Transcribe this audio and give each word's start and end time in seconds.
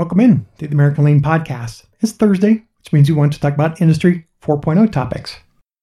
Welcome 0.00 0.20
in 0.20 0.46
to 0.56 0.66
the 0.66 0.72
American 0.72 1.04
Lean 1.04 1.20
Podcast. 1.20 1.84
It's 2.00 2.12
Thursday, 2.12 2.64
which 2.78 2.90
means 2.90 3.10
we 3.10 3.14
want 3.14 3.34
to 3.34 3.38
talk 3.38 3.52
about 3.52 3.82
Industry 3.82 4.24
4.0 4.40 4.90
topics. 4.90 5.36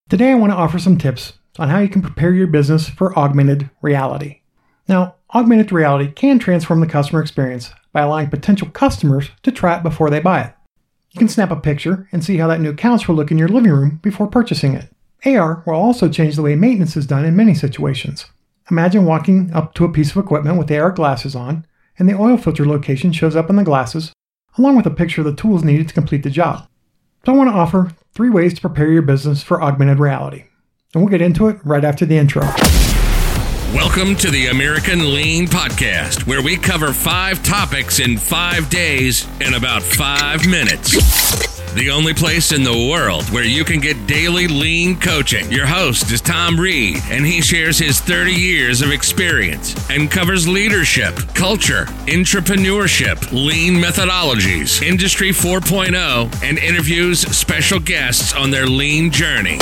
Today, 0.09 0.32
I 0.32 0.33
want 0.33 0.51
to 0.51 0.58
offer 0.58 0.79
some 0.79 0.97
tips 0.97 1.33
on 1.59 1.70
how 1.70 1.78
you 1.78 1.88
can 1.88 2.02
prepare 2.02 2.34
your 2.34 2.48
business 2.48 2.90
for 2.90 3.16
augmented 3.16 3.70
reality. 3.80 4.42
Now, 4.88 5.18
augmented 5.36 5.72
reality 5.72 6.12
can 6.12 6.40
transform 6.40 6.80
the 6.80 6.88
customer 6.88 7.22
experience 7.22 7.70
by 7.94 8.02
allowing 8.02 8.32
potential 8.32 8.72
customers 8.72 9.30
to 9.44 9.52
try 9.52 9.78
it 9.78 9.84
before 9.84 10.10
they 10.10 10.20
buy 10.20 10.42
it. 10.42 10.54
You 11.12 11.20
can 11.20 11.29
snap 11.29 11.52
a 11.52 11.56
picture 11.56 12.10
and 12.12 12.26
see 12.26 12.38
how 12.38 12.47
that 12.47 12.60
new 12.60 12.74
couch 12.74 13.08
will 13.08 13.13
look 13.13 13.29
in 13.29 13.38
your 13.38 13.49
living 13.49 13.72
room 13.72 13.99
before 14.02 14.26
purchasing 14.26 14.74
it. 14.74 14.90
AR 15.28 15.62
will 15.68 15.76
also 15.76 16.09
change 16.09 16.38
the 16.38 16.41
way 16.41 16.55
maintenance 16.55 16.98
is 16.98 17.05
done 17.05 17.23
in 17.23 17.36
many 17.36 17.54
situations. 17.54 18.26
Imagine 18.72 19.05
walking 19.05 19.54
up 19.54 19.76
to 19.76 19.86
a 19.86 19.91
piece 19.91 20.09
of 20.09 20.18
equipment 20.18 20.58
with 20.58 20.72
AR 20.72 20.90
glasses 20.90 21.36
on, 21.36 21.68
and 22.00 22.08
the 22.08 22.18
oil 22.18 22.38
filter 22.38 22.66
location 22.66 23.12
shows 23.12 23.36
up 23.36 23.50
in 23.50 23.55
the 23.55 23.64
glasses, 23.64 24.14
along 24.58 24.76
with 24.76 24.86
a 24.86 24.91
picture 24.91 25.22
of 25.22 25.26
the 25.26 25.36
tools 25.36 25.64
needed 25.64 25.88
to 25.88 25.94
complete 25.94 26.24
the 26.24 26.30
job. 26.30 26.68
So, 27.26 27.34
I 27.34 27.36
want 27.36 27.50
to 27.50 27.55
offer 27.55 27.92
three 28.14 28.30
ways 28.30 28.54
to 28.54 28.62
prepare 28.62 28.92
your 28.92 29.02
business 29.02 29.44
for 29.44 29.62
augmented 29.62 30.00
reality. 30.00 30.46
And 30.94 31.04
we'll 31.04 31.12
get 31.12 31.22
into 31.22 31.48
it 31.48 31.58
right 31.66 31.84
after 31.84 32.05
the 32.05 32.18
intro. 32.18 32.44
Welcome 33.74 34.16
to 34.18 34.32
the 34.32 34.48
American 34.48 35.14
Lean 35.14 35.48
Podcast, 35.48 36.26
where 36.26 36.41
we 36.41 36.55
cover 36.55 36.94
five 36.94 37.44
topics 37.44 38.00
in 38.00 38.18
five 38.18 38.70
days 38.70 39.27
in 39.41 39.55
about 39.55 39.84
five 39.84 40.48
minutes. 40.48 41.57
The 41.77 41.91
only 41.91 42.16
place 42.16 42.54
in 42.54 42.63
the 42.63 42.90
world 42.91 43.26
where 43.26 43.44
you 43.44 43.63
can 43.63 43.80
get 43.80 44.08
daily 44.08 44.48
lean 44.48 44.99
coaching. 44.99 45.52
Your 45.52 45.68
host 45.68 46.12
is 46.12 46.22
Tom 46.22 46.59
Reed, 46.59 46.98
and 47.12 47.23
he 47.23 47.40
shares 47.40 47.77
his 47.77 47.99
30 48.02 48.31
years 48.31 48.81
of 48.81 48.91
experience 48.91 49.76
and 49.88 50.09
covers 50.09 50.48
leadership, 50.48 51.16
culture, 51.35 51.85
entrepreneurship, 52.08 53.32
lean 53.32 53.76
methodologies, 53.76 54.82
Industry 54.82 55.30
4.0, 55.30 56.44
and 56.44 56.58
interviews 56.58 57.20
special 57.20 57.80
guests 57.80 58.34
on 58.34 58.49
their 58.49 58.65
lean 58.65 59.12
journey. 59.12 59.59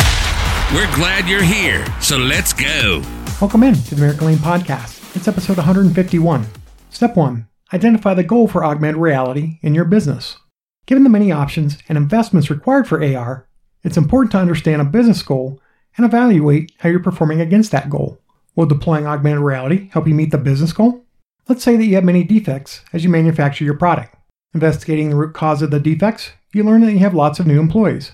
We're 0.74 0.96
glad 0.96 1.28
you're 1.28 1.44
here, 1.44 1.86
so 2.00 2.18
let's 2.18 2.54
go. 2.54 3.04
Welcome 3.42 3.64
in 3.64 3.74
to 3.74 3.90
the 3.94 3.98
American 3.98 4.28
Lean 4.28 4.38
Podcast. 4.38 5.18
It's 5.18 5.28
episode 5.28 5.58
151. 5.58 6.48
Step 6.92 7.18
1 7.18 7.46
Identify 7.74 8.14
the 8.14 8.24
goal 8.24 8.48
for 8.48 8.64
augmented 8.64 9.02
reality 9.02 9.60
in 9.62 9.76
your 9.76 9.84
business. 9.84 10.38
Given 10.86 11.04
the 11.04 11.10
many 11.10 11.32
options 11.32 11.78
and 11.90 11.98
investments 11.98 12.50
required 12.50 12.88
for 12.88 13.04
AR, 13.04 13.48
it's 13.84 13.98
important 13.98 14.32
to 14.34 14.38
understand 14.38 14.82
a 14.82 14.86
business 14.86 15.24
goal 15.24 15.60
and 15.98 16.06
evaluate 16.06 16.72
how 16.80 16.90
you're 16.90 17.00
performing 17.00 17.42
against 17.42 17.72
that 17.72 17.90
goal. 17.90 18.20
Will 18.56 18.66
deploying 18.66 19.08
augmented 19.08 19.42
reality 19.42 19.90
help 19.92 20.08
you 20.08 20.14
meet 20.14 20.32
the 20.32 20.38
business 20.38 20.74
goal? 20.74 21.04
Let's 21.48 21.64
say 21.64 21.76
that 21.76 21.86
you 21.86 21.96
have 21.96 22.04
many 22.04 22.24
defects 22.24 22.82
as 22.94 23.04
you 23.04 23.10
manufacture 23.10 23.64
your 23.64 23.78
product. 23.78 24.16
Investigating 24.54 25.10
the 25.10 25.16
root 25.16 25.34
cause 25.34 25.62
of 25.62 25.72
the 25.72 25.80
defects, 25.80 26.32
you 26.54 26.64
learn 26.64 26.82
that 26.82 26.92
you 26.92 27.00
have 27.00 27.14
lots 27.14 27.40
of 27.40 27.48
new 27.48 27.60
employees. 27.60 28.12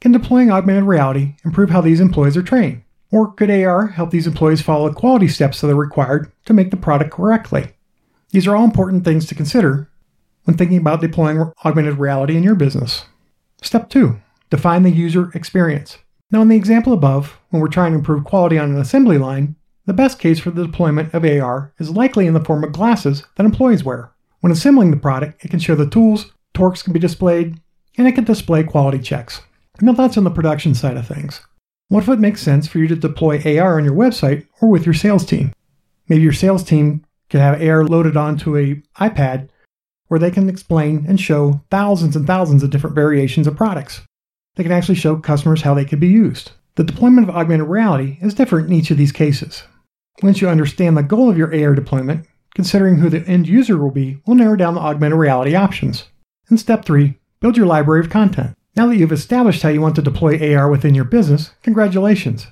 Can 0.00 0.12
deploying 0.12 0.50
augmented 0.50 0.84
reality 0.84 1.34
improve 1.44 1.70
how 1.70 1.80
these 1.80 2.00
employees 2.00 2.36
are 2.36 2.42
trained? 2.42 2.82
Or 3.10 3.32
could 3.32 3.50
AR 3.50 3.88
help 3.88 4.10
these 4.10 4.26
employees 4.26 4.62
follow 4.62 4.88
the 4.88 4.94
quality 4.94 5.28
steps 5.28 5.60
that 5.60 5.70
are 5.70 5.74
required 5.74 6.30
to 6.44 6.52
make 6.52 6.70
the 6.70 6.76
product 6.76 7.10
correctly? 7.10 7.72
These 8.30 8.46
are 8.46 8.54
all 8.54 8.64
important 8.64 9.04
things 9.04 9.26
to 9.26 9.34
consider 9.34 9.89
when 10.44 10.56
thinking 10.56 10.78
about 10.78 11.00
deploying 11.00 11.52
augmented 11.64 11.98
reality 11.98 12.36
in 12.36 12.42
your 12.42 12.54
business. 12.54 13.04
Step 13.62 13.88
2 13.90 14.20
Define 14.50 14.82
the 14.82 14.90
user 14.90 15.30
experience. 15.34 15.98
Now, 16.30 16.42
in 16.42 16.48
the 16.48 16.56
example 16.56 16.92
above, 16.92 17.38
when 17.50 17.60
we're 17.60 17.68
trying 17.68 17.92
to 17.92 17.98
improve 17.98 18.24
quality 18.24 18.58
on 18.58 18.70
an 18.70 18.80
assembly 18.80 19.18
line, 19.18 19.56
the 19.86 19.92
best 19.92 20.18
case 20.18 20.38
for 20.38 20.50
the 20.50 20.66
deployment 20.66 21.12
of 21.14 21.24
AR 21.24 21.72
is 21.78 21.90
likely 21.90 22.26
in 22.26 22.34
the 22.34 22.44
form 22.44 22.62
of 22.62 22.72
glasses 22.72 23.24
that 23.36 23.46
employees 23.46 23.84
wear. 23.84 24.12
When 24.40 24.52
assembling 24.52 24.90
the 24.90 24.96
product, 24.96 25.44
it 25.44 25.50
can 25.50 25.60
show 25.60 25.74
the 25.74 25.88
tools, 25.88 26.32
torques 26.54 26.82
can 26.82 26.92
be 26.92 27.00
displayed, 27.00 27.60
and 27.98 28.06
it 28.06 28.12
can 28.12 28.24
display 28.24 28.62
quality 28.62 28.98
checks. 28.98 29.42
Now, 29.80 29.92
that's 29.92 30.16
on 30.16 30.24
the 30.24 30.30
production 30.30 30.74
side 30.74 30.96
of 30.96 31.06
things. 31.06 31.40
What 31.88 32.04
if 32.04 32.08
it 32.08 32.20
makes 32.20 32.42
sense 32.42 32.68
for 32.68 32.78
you 32.78 32.86
to 32.88 32.96
deploy 32.96 33.42
AR 33.58 33.78
on 33.78 33.84
your 33.84 33.94
website 33.94 34.46
or 34.60 34.68
with 34.68 34.84
your 34.86 34.94
sales 34.94 35.26
team? 35.26 35.52
Maybe 36.08 36.22
your 36.22 36.32
sales 36.32 36.62
team 36.62 37.04
could 37.28 37.40
have 37.40 37.60
AR 37.60 37.84
loaded 37.84 38.16
onto 38.16 38.56
a 38.56 38.82
iPad 38.98 39.48
where 40.10 40.18
they 40.18 40.30
can 40.32 40.48
explain 40.48 41.04
and 41.06 41.20
show 41.20 41.60
thousands 41.70 42.16
and 42.16 42.26
thousands 42.26 42.64
of 42.64 42.70
different 42.70 42.96
variations 42.96 43.46
of 43.46 43.56
products. 43.56 44.02
They 44.56 44.64
can 44.64 44.72
actually 44.72 44.96
show 44.96 45.14
customers 45.14 45.62
how 45.62 45.72
they 45.72 45.84
could 45.84 46.00
be 46.00 46.08
used. 46.08 46.50
The 46.74 46.82
deployment 46.82 47.28
of 47.28 47.36
augmented 47.36 47.68
reality 47.68 48.18
is 48.20 48.34
different 48.34 48.66
in 48.66 48.72
each 48.72 48.90
of 48.90 48.96
these 48.96 49.12
cases. 49.12 49.62
Once 50.20 50.40
you 50.40 50.48
understand 50.48 50.96
the 50.96 51.04
goal 51.04 51.30
of 51.30 51.38
your 51.38 51.54
AR 51.54 51.76
deployment, 51.76 52.26
considering 52.56 52.96
who 52.96 53.08
the 53.08 53.24
end 53.28 53.46
user 53.46 53.78
will 53.78 53.92
be 53.92 54.20
will 54.26 54.34
narrow 54.34 54.56
down 54.56 54.74
the 54.74 54.80
augmented 54.80 55.16
reality 55.16 55.54
options. 55.54 56.08
And 56.48 56.58
step 56.58 56.84
3, 56.84 57.16
build 57.38 57.56
your 57.56 57.66
library 57.66 58.00
of 58.00 58.10
content. 58.10 58.56
Now 58.74 58.88
that 58.88 58.96
you've 58.96 59.12
established 59.12 59.62
how 59.62 59.68
you 59.68 59.80
want 59.80 59.94
to 59.94 60.02
deploy 60.02 60.56
AR 60.56 60.68
within 60.68 60.96
your 60.96 61.04
business, 61.04 61.52
congratulations. 61.62 62.48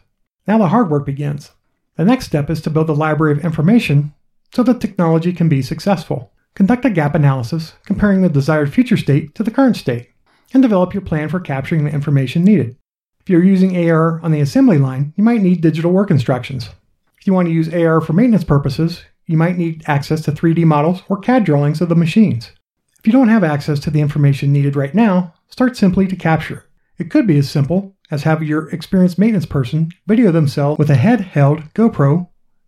Now 0.46 0.58
the 0.58 0.68
hard 0.68 0.90
work 0.90 1.04
begins. 1.04 1.50
The 1.96 2.04
next 2.04 2.26
step 2.26 2.48
is 2.50 2.62
to 2.62 2.70
build 2.70 2.88
a 2.88 2.92
library 2.92 3.32
of 3.32 3.44
information 3.44 4.14
so 4.54 4.62
the 4.62 4.74
technology 4.74 5.32
can 5.32 5.48
be 5.48 5.60
successful. 5.60 6.30
Conduct 6.58 6.84
a 6.84 6.90
gap 6.90 7.14
analysis 7.14 7.74
comparing 7.86 8.20
the 8.20 8.28
desired 8.28 8.74
future 8.74 8.96
state 8.96 9.32
to 9.36 9.44
the 9.44 9.50
current 9.52 9.76
state, 9.76 10.10
and 10.52 10.60
develop 10.60 10.92
your 10.92 11.00
plan 11.00 11.28
for 11.28 11.38
capturing 11.38 11.84
the 11.84 11.92
information 11.92 12.42
needed. 12.42 12.74
If 13.20 13.30
you're 13.30 13.44
using 13.44 13.88
AR 13.88 14.20
on 14.22 14.32
the 14.32 14.40
assembly 14.40 14.76
line, 14.76 15.14
you 15.16 15.22
might 15.22 15.40
need 15.40 15.60
digital 15.60 15.92
work 15.92 16.10
instructions. 16.10 16.68
If 17.20 17.28
you 17.28 17.32
want 17.32 17.46
to 17.46 17.54
use 17.54 17.72
AR 17.72 18.00
for 18.00 18.12
maintenance 18.12 18.42
purposes, 18.42 19.04
you 19.26 19.36
might 19.36 19.56
need 19.56 19.84
access 19.86 20.20
to 20.22 20.32
3D 20.32 20.64
models 20.64 21.02
or 21.08 21.20
CAD 21.20 21.44
drawings 21.44 21.80
of 21.80 21.90
the 21.90 21.94
machines. 21.94 22.50
If 22.98 23.06
you 23.06 23.12
don't 23.12 23.28
have 23.28 23.44
access 23.44 23.78
to 23.78 23.90
the 23.92 24.00
information 24.00 24.52
needed 24.52 24.74
right 24.74 24.96
now, 24.96 25.34
start 25.46 25.76
simply 25.76 26.08
to 26.08 26.16
capture 26.16 26.66
it. 26.98 27.08
Could 27.08 27.28
be 27.28 27.38
as 27.38 27.48
simple 27.48 27.94
as 28.10 28.24
have 28.24 28.42
your 28.42 28.68
experienced 28.70 29.16
maintenance 29.16 29.46
person 29.46 29.92
video 30.08 30.32
themselves 30.32 30.76
with 30.76 30.90
a 30.90 30.96
head-held 30.96 31.72
GoPro 31.74 32.26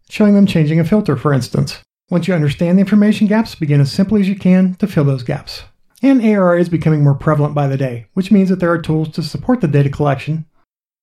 showing 0.09 0.35
them 0.35 0.47
changing 0.47 0.79
a 0.79 0.85
filter, 0.85 1.17
for 1.17 1.33
instance. 1.33 1.83
Once 2.11 2.27
you 2.27 2.35
understand 2.35 2.77
the 2.77 2.81
information 2.81 3.29
gaps, 3.29 3.55
begin 3.55 3.81
as 3.81 3.93
simply 3.93 4.21
as 4.21 4.29
you 4.29 4.35
can 4.35 4.75
to 4.75 4.87
fill 4.89 5.05
those 5.05 5.23
gaps. 5.23 5.63
And 6.03 6.21
AR 6.25 6.59
is 6.59 6.69
becoming 6.69 7.05
more 7.05 7.15
prevalent 7.15 7.55
by 7.55 7.69
the 7.69 7.77
day, 7.77 8.07
which 8.15 8.33
means 8.33 8.49
that 8.49 8.59
there 8.59 8.73
are 8.73 8.83
tools 8.83 9.11
to 9.11 9.23
support 9.23 9.61
the 9.61 9.69
data 9.69 9.91
collection 9.91 10.45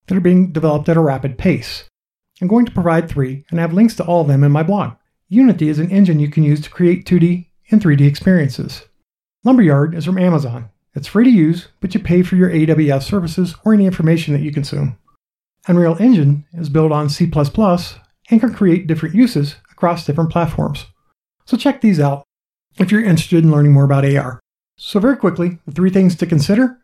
that 0.07 0.17
are 0.17 0.21
being 0.21 0.51
developed 0.51 0.89
at 0.89 0.97
a 0.97 1.01
rapid 1.01 1.37
pace. 1.37 1.85
I'm 2.41 2.49
going 2.49 2.65
to 2.65 2.73
provide 2.73 3.07
three, 3.07 3.45
and 3.49 3.57
I 3.57 3.61
have 3.61 3.73
links 3.73 3.95
to 3.95 4.03
all 4.03 4.21
of 4.21 4.27
them 4.27 4.43
in 4.43 4.51
my 4.51 4.63
blog. 4.63 4.95
Unity 5.29 5.69
is 5.69 5.79
an 5.79 5.91
engine 5.91 6.19
you 6.19 6.29
can 6.29 6.43
use 6.43 6.59
to 6.61 6.69
create 6.69 7.05
2D 7.05 7.47
and 7.71 7.81
3D 7.81 8.05
experiences. 8.05 8.83
Lumberyard 9.45 9.95
is 9.95 10.03
from 10.03 10.17
Amazon. 10.17 10.69
It's 10.93 11.07
free 11.07 11.23
to 11.23 11.29
use, 11.29 11.69
but 11.79 11.93
you 11.93 12.01
pay 12.01 12.21
for 12.21 12.35
your 12.35 12.49
AWS 12.49 13.03
services 13.03 13.55
or 13.63 13.73
any 13.73 13.85
information 13.85 14.33
that 14.33 14.41
you 14.41 14.51
consume. 14.51 14.97
Unreal 15.67 15.95
Engine 16.01 16.45
is 16.53 16.69
built 16.69 16.91
on 16.91 17.07
C++ 17.07 17.31
and 18.29 18.39
can 18.41 18.53
create 18.53 18.87
different 18.87 19.15
uses 19.15 19.55
across 19.71 20.05
different 20.05 20.31
platforms. 20.31 20.87
So 21.47 21.57
check 21.57 21.81
these 21.81 21.99
out 21.99 22.23
if 22.77 22.91
you're 22.91 23.03
interested 23.03 23.43
in 23.43 23.51
learning 23.51 23.71
more 23.71 23.85
about 23.85 24.05
AR. 24.05 24.39
So, 24.77 24.99
very 24.99 25.17
quickly, 25.17 25.57
the 25.65 25.71
three 25.71 25.89
things 25.89 26.15
to 26.17 26.27
consider 26.27 26.77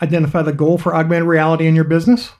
identify 0.00 0.42
the 0.42 0.52
goal 0.52 0.78
for 0.78 0.94
augmented 0.94 1.28
reality 1.28 1.66
in 1.66 1.74
your 1.74 1.84
business, 1.84 2.30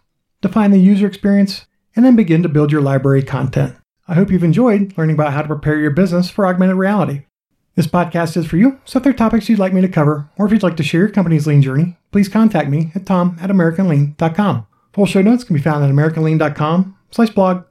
define 0.41 0.71
the 0.71 0.81
user 0.81 1.07
experience, 1.07 1.67
and 1.95 2.05
then 2.05 2.17
begin 2.17 2.43
to 2.43 2.49
build 2.49 2.73
your 2.73 2.81
library 2.81 3.23
content. 3.23 3.77
I 4.09 4.15
hope 4.15 4.31
you've 4.31 4.45
enjoyed 4.45 4.97
learning 4.97 5.17
about 5.17 5.33
how 5.33 5.43
to 5.43 5.49
prepare 5.49 5.79
your 5.79 5.91
business 5.91 6.31
for 6.31 6.47
augmented 6.47 6.77
reality. 6.77 7.27
This 7.75 7.87
podcast 7.87 8.37
is 8.37 8.47
for 8.47 8.57
you, 8.57 8.81
so 8.85 8.99
if 8.99 9.03
there 9.03 9.13
are 9.13 9.17
topics 9.17 9.49
you'd 9.49 9.59
like 9.59 9.73
me 9.73 9.81
to 9.81 9.89
cover, 9.89 10.31
or 10.37 10.47
if 10.47 10.53
you'd 10.53 10.63
like 10.63 10.77
to 10.77 10.83
share 10.83 11.01
your 11.01 11.11
company's 11.11 11.47
lean 11.47 11.63
journey, 11.63 11.97
please 12.13 12.29
contact 12.29 12.69
me 12.69 12.93
at 12.95 13.07
tom 13.07 13.37
at 13.41 13.51
americanlean.com. 13.51 14.67
Full 14.93 15.07
show 15.07 15.23
notes 15.23 15.45
can 15.45 15.55
be 15.55 15.63
found 15.63 15.85
at 15.85 15.91
americanlean.com 15.91 16.97
slash 17.11 17.31
blog. 17.31 17.65